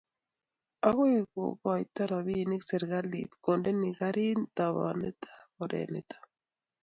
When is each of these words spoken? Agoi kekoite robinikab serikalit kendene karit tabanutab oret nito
Agoi 0.87 1.13
kekoite 1.33 2.01
robinikab 2.11 2.67
serikalit 2.69 3.31
kendene 3.45 3.89
karit 3.99 4.39
tabanutab 4.57 5.47
oret 5.63 5.89
nito 5.93 6.17